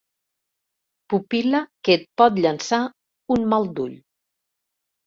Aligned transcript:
Pupil·la 1.13 1.61
que 1.89 1.95
et 1.99 2.09
pot 2.23 2.43
llançar 2.47 2.83
un 3.39 3.47
mal 3.55 3.73
d'ull. 3.79 3.97